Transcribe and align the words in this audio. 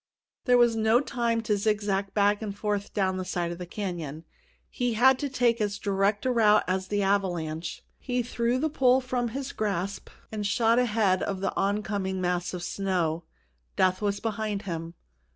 There 0.45 0.57
was 0.57 0.75
no 0.75 0.99
time 0.99 1.41
to 1.41 1.55
zigzag 1.55 2.15
back 2.15 2.41
and 2.41 2.57
forth 2.57 2.91
down 2.91 3.17
the 3.17 3.23
side 3.23 3.51
of 3.51 3.59
the 3.59 3.67
canyon; 3.67 4.23
he 4.67 4.95
had 4.95 5.19
to 5.19 5.29
take 5.29 5.61
as 5.61 5.77
direct 5.77 6.25
a 6.25 6.31
route 6.31 6.63
as 6.67 6.87
the 6.87 7.03
avalanche. 7.03 7.83
He 7.99 8.23
threw 8.23 8.59
his 8.59 8.71
pole 8.71 8.99
from 8.99 9.27
his 9.27 9.51
grasp 9.51 10.09
and 10.31 10.43
shot 10.47 10.79
ahead 10.79 11.21
of 11.21 11.39
the 11.39 11.55
oncoming 11.55 12.19
mass 12.19 12.51
of 12.55 12.63
snow. 12.63 13.25
Death 13.75 14.01
was 14.01 14.19
behind 14.19 14.63
him. 14.63 14.95